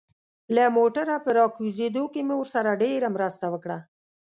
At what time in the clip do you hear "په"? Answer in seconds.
1.25-1.29